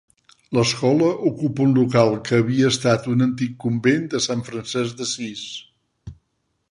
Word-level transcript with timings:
L'Escola 0.57 1.09
ocupà 1.31 1.63
un 1.67 1.75
local 1.79 2.09
que 2.29 2.39
havia 2.43 2.71
estat 2.75 3.05
de 3.09 3.13
l'antic 3.19 3.53
Convent 3.65 4.07
de 4.15 4.23
Sant 4.29 4.41
Francesc 4.51 4.99
d'Assís. 5.03 5.45